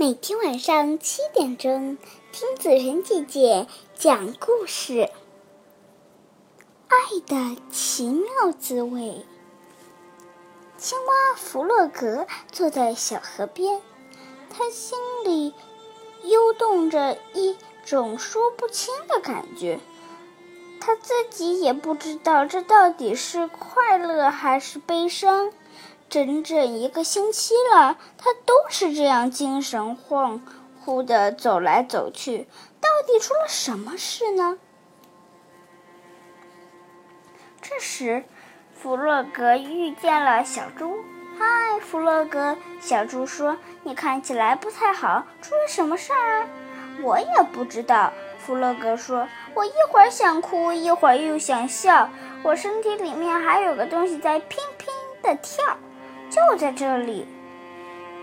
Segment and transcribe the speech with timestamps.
[0.00, 1.98] 每天晚上七点钟，
[2.32, 4.94] 听子仁姐姐讲故事，
[6.88, 9.00] 《爱的奇妙滋味》。
[10.78, 13.82] 青蛙弗洛格坐在小河边，
[14.48, 15.52] 他心里
[16.22, 17.54] 悠动着一
[17.84, 19.80] 种说不清的感觉，
[20.80, 25.52] 他自己也不知道这到底是快乐还是悲伤。
[26.10, 30.40] 整整一个星期了，他都是这样精神恍
[30.84, 32.48] 惚的走来走去。
[32.80, 34.58] 到底出了什么事呢？
[37.62, 38.24] 这时，
[38.74, 40.96] 弗洛格遇见了小猪。
[41.38, 46.48] “嗨，弗洛格！”小猪说，“你看起来不太好，出了什么事儿
[47.04, 52.10] ？”“我也不知道。”弗洛格说，“我一会儿想哭，一会儿又想笑，
[52.42, 54.88] 我身体里面还有个东西在拼拼
[55.22, 55.78] 的跳。”
[56.30, 57.26] 就在这里，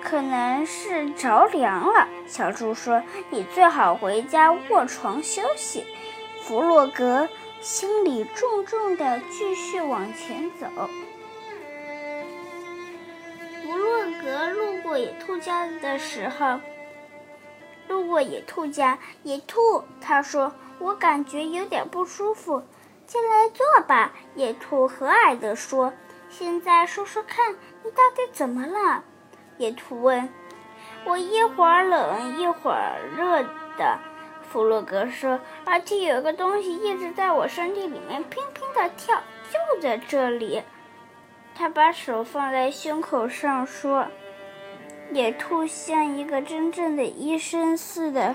[0.00, 2.06] 可能是着凉了。
[2.28, 5.84] 小猪说：“你最好回家卧床休息。”
[6.40, 7.28] 弗洛格
[7.60, 10.68] 心里重重的，继续往前走。
[13.64, 16.60] 弗洛格路过野兔家的时候，
[17.88, 22.62] 路过野兔家，野兔他说：“我感觉有点不舒服，
[23.04, 25.92] 进来坐吧。”野兔和蔼地说。
[26.28, 29.02] 现在说说看，你到底怎么了？
[29.58, 30.28] 野兔问。
[31.04, 33.42] 我一会儿冷一会儿热
[33.78, 33.98] 的，
[34.42, 35.40] 弗洛格说。
[35.64, 40.62] 而且有个东西一直在我身体里面拼拼的跳，就在这里。
[41.54, 44.06] 他把手放在胸口上说。
[45.12, 48.34] 野兔像一个真正的医生似的，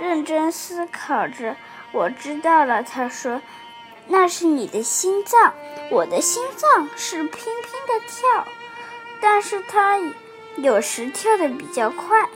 [0.00, 1.54] 认真思考着。
[1.92, 3.40] 我知道了，他说。
[4.08, 5.52] 那是你的心脏，
[5.90, 8.46] 我的心脏是拼拼的跳，
[9.20, 9.98] 但是它
[10.56, 12.28] 有时跳得比较快。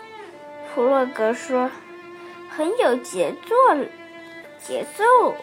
[0.75, 1.71] 弗洛格说
[2.55, 3.57] ：“很有节奏，
[4.63, 5.35] 节奏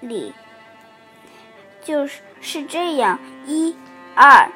[0.00, 0.34] 里
[1.82, 3.76] 就是是这样，一、
[4.14, 4.50] 二、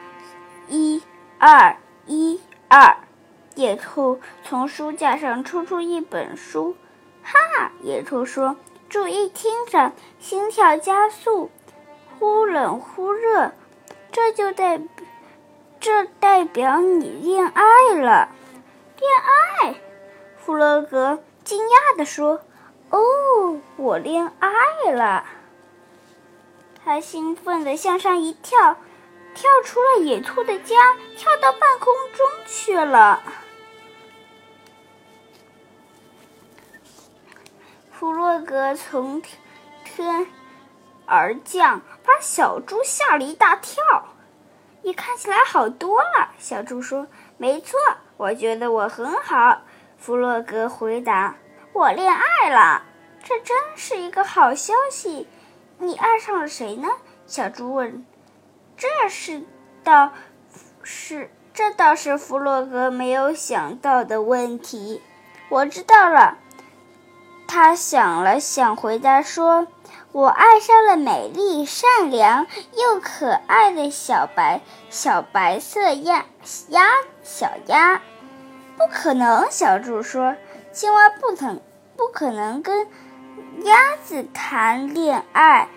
[0.69, 1.03] 一、
[1.39, 1.77] 二、
[2.07, 2.97] 一、二。”
[3.55, 6.77] 野兔从书架上抽出一本书，
[7.23, 7.71] 哈！
[7.83, 8.57] 野兔说。
[8.93, 11.51] 注意听着，心跳加速，
[12.19, 13.53] 忽冷忽热，
[14.11, 14.79] 这就代，
[15.81, 17.65] 这代表你恋爱
[17.95, 18.29] 了。
[18.99, 19.11] 恋
[19.63, 19.77] 爱？
[20.37, 22.43] 弗洛格惊讶地说
[22.93, 25.25] ：“哦，我恋爱了。”
[26.85, 28.77] 他兴奋地向上一跳，
[29.35, 30.77] 跳出了野兔的家，
[31.17, 33.23] 跳到半空中去了。
[38.03, 39.23] 弗洛格从
[39.85, 40.27] 天
[41.07, 43.81] 而降，把小猪吓了一大跳。
[44.83, 47.07] 你看起来好多了，小猪说
[47.39, 47.79] ：“没错，
[48.17, 49.63] 我觉得我很好。”
[49.97, 51.37] 弗洛格回答
[51.73, 52.83] ：“我恋爱了，
[53.23, 55.29] 这真是一个好消息。”
[55.79, 56.89] 你爱上了谁呢？
[57.25, 58.05] 小猪问。
[58.77, 59.45] 这是
[59.85, 60.11] 倒
[60.83, 65.01] 是这倒是弗洛格没有想到的问题。
[65.49, 66.39] 我知道了。
[67.53, 69.67] 他想了想，回答说
[70.11, 76.25] ：“我爱上了美丽、善良又可爱的小白小白色鸭
[76.69, 76.87] 鸭
[77.23, 78.01] 小鸭。”
[78.79, 80.35] 不可能，小猪说
[80.73, 81.61] ：“青蛙不能
[81.95, 82.89] 不可能跟
[83.65, 85.69] 鸭子谈恋爱，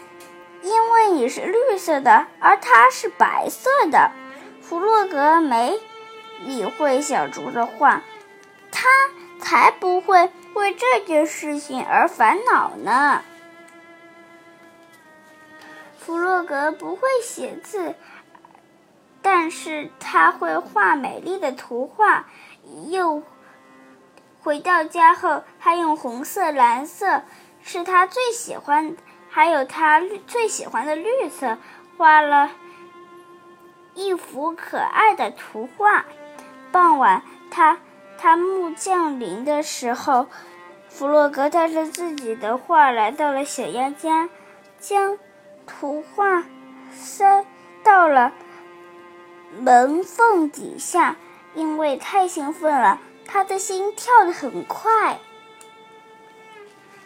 [0.61, 4.11] 因为你是绿色的，而它是白色的。”
[4.63, 5.77] 弗洛格没
[6.39, 8.01] 理会小猪的话，
[8.71, 8.87] 他
[9.41, 10.31] 才不会。
[10.55, 13.21] 为这件事情而烦恼呢。
[15.99, 17.93] 弗洛格不会写字，
[19.21, 22.25] 但是他会画美丽的图画。
[22.87, 23.21] 又
[24.41, 27.23] 回到家后，他用红色、蓝色
[27.61, 28.95] 是他最喜欢，
[29.29, 31.57] 还有他最喜欢的绿色，
[31.97, 32.49] 画了
[33.93, 36.05] 一幅可爱的图画。
[36.71, 37.21] 傍晚，
[37.51, 37.77] 他。
[38.17, 40.27] 他木降临的时候，
[40.97, 44.29] 弗洛格带着自己的画来到了小鸭家，
[44.79, 45.19] 将
[45.67, 46.45] 图画
[46.93, 47.45] 塞
[47.83, 48.31] 到了
[49.59, 51.17] 门缝底下。
[51.53, 55.19] 因为太兴奋了，他的心跳得很快。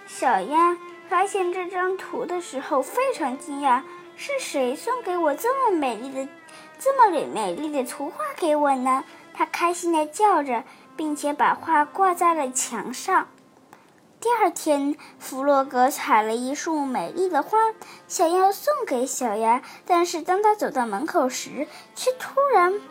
[0.05, 0.77] 小鸭
[1.07, 3.81] 发现这张图的时候非常惊讶
[4.15, 6.27] ：“是谁送给我这么美丽的、
[6.77, 9.03] 这么美美丽的图画给我呢？”
[9.33, 10.63] 他开心地叫着。
[10.99, 13.29] 并且把画挂在了墙上。
[14.21, 17.57] 第二天，弗洛格采了一束美丽的花，
[18.09, 19.61] 想要送给小鸭。
[19.85, 22.81] 但是当他走到门口时，却突然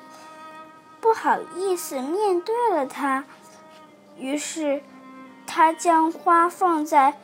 [1.03, 3.27] 不好意思面对了他，
[4.17, 4.83] 于是
[5.47, 7.19] 他将花放在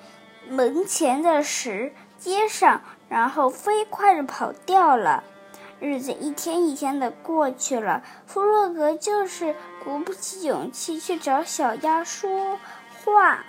[0.51, 5.25] 门前的石阶上，然后飞快地跑掉了。
[5.81, 12.59] 日子一天一天的过去了，弗洛格就是鼓不起勇气去找小鸭说
[13.03, 13.47] 话。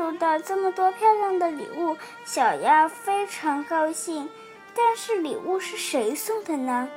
[0.00, 1.94] 收到这么多漂亮的礼物，
[2.24, 4.30] 小鸭非常高兴。
[4.74, 6.88] 但是礼物是谁送的呢？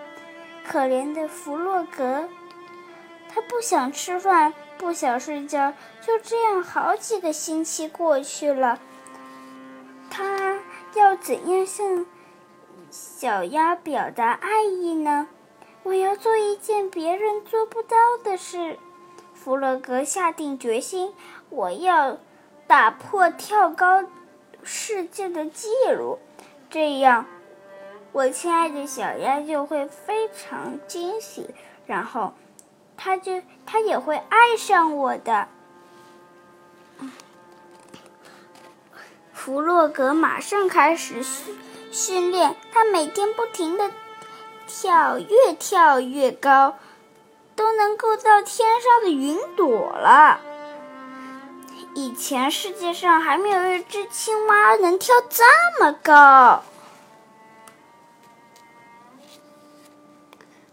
[0.66, 2.30] 可怜的弗洛格，
[3.28, 8.80] 他不想吃饭，不想睡觉，就这样好几个星期过去了。
[10.10, 10.62] 他
[10.94, 12.06] 要怎样向
[12.90, 15.28] 小鸭表达爱意呢？
[15.84, 18.80] 我要做一件别人做不到的事。
[19.34, 21.14] 弗洛格下定决心，
[21.50, 22.18] 我要。
[22.68, 24.04] 打破跳高
[24.64, 25.68] 世界的记
[25.98, 26.20] 录，
[26.70, 27.26] 这样
[28.12, 31.50] 我亲爱的小鸭就会非常惊喜，
[31.86, 32.34] 然后
[32.98, 35.48] 它就它也会爱上我的。
[39.34, 41.58] 弗洛格马上开始训
[41.92, 43.92] 训练，他每天不停的
[44.68, 46.78] 跳，越跳越高，
[47.56, 50.40] 都能够到天上的云朵了。
[51.96, 55.44] 以前世界上还没有一只青蛙能跳这
[55.80, 56.64] 么高。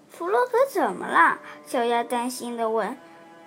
[0.09, 1.39] 弗洛格怎么了？
[1.67, 2.99] 小鸭担心的问。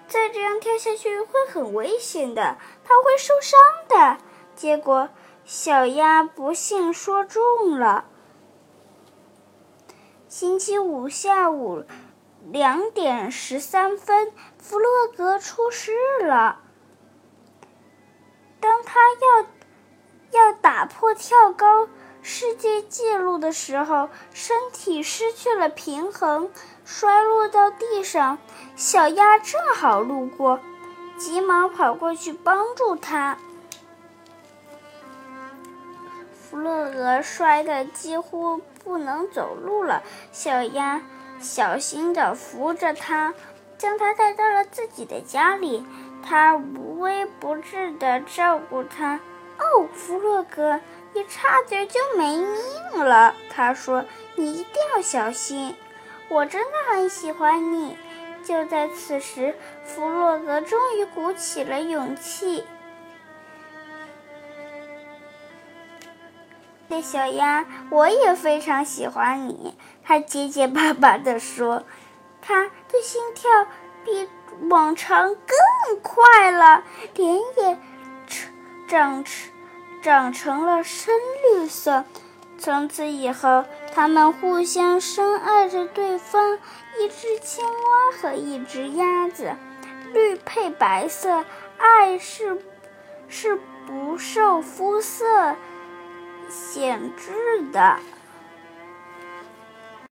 [0.07, 4.17] 再这样跳下去会很危险的，它会受伤的。
[4.55, 5.09] 结果
[5.45, 8.05] 小鸭不幸说中了。
[10.27, 11.85] 星期五下午
[12.51, 16.59] 两点十三分，弗洛格出事了。
[18.63, 19.01] 当他
[20.31, 21.89] 要要打破跳高
[22.21, 26.49] 世界纪录的时候，身体失去了平衡，
[26.85, 28.37] 摔落到地上。
[28.77, 30.61] 小鸭正好路过，
[31.17, 33.37] 急忙跑过去帮助他。
[36.33, 41.01] 弗洛格摔得几乎不能走路了，小鸭
[41.41, 43.33] 小心地扶着他，
[43.77, 45.85] 将他带到了自己的家里。
[46.25, 49.19] 他无微不至地照顾他。
[49.57, 50.79] 哦，弗洛格，
[51.13, 53.35] 你差点就没命了。
[53.49, 54.05] 他说
[54.35, 55.75] ：“你一定要小心。”
[56.29, 57.97] 我真的很喜欢你。
[58.43, 62.65] 就在此时，弗洛格终于鼓起了勇气。
[67.01, 69.75] 小鸭，我也非常喜欢你。
[70.03, 71.83] 他结结巴巴地说
[72.39, 73.49] ：“他的心跳
[74.05, 74.29] 比……”
[74.69, 76.83] 往常更快了，
[77.15, 77.77] 脸也
[78.87, 79.51] 长成
[80.01, 82.05] 长成了深绿色。
[82.59, 86.59] 从此以后，他们互相深爱着对方。
[86.99, 89.55] 一只青蛙和一只鸭子，
[90.13, 91.43] 绿配白色，
[91.79, 92.61] 爱是
[93.27, 95.55] 是不受肤色
[96.47, 97.97] 限制的。